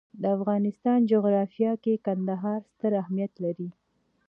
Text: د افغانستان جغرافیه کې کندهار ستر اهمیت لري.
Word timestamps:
د 0.21 0.23
افغانستان 0.37 0.99
جغرافیه 1.11 1.71
کې 1.83 2.01
کندهار 2.05 2.59
ستر 2.71 2.91
اهمیت 3.01 3.33
لري. 3.43 3.69